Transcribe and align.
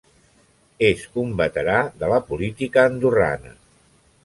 És 0.87 1.03
un 1.23 1.35
veterà 1.41 1.77
de 2.05 2.11
la 2.15 2.19
política 2.31 2.89
andorrana. 2.93 3.57